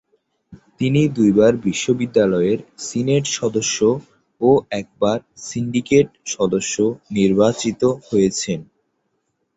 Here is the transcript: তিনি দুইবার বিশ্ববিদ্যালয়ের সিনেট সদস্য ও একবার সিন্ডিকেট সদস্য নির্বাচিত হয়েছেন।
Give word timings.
তিনি 0.79 1.01
দুইবার 1.17 1.51
বিশ্ববিদ্যালয়ের 1.65 2.59
সিনেট 2.81 3.25
সদস্য 3.39 3.77
ও 4.41 4.49
একবার 4.79 5.17
সিন্ডিকেট 5.45 6.07
সদস্য 6.33 6.75
নির্বাচিত 7.17 7.81
হয়েছেন। 8.07 8.59